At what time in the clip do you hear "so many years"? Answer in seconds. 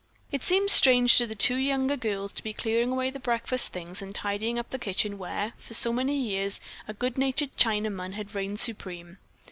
5.75-6.59